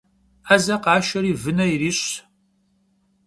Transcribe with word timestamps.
'eze 0.49 0.77
khaşşeri 0.83 1.31
vıne 1.41 1.65
yiriş'ş. 1.71 2.09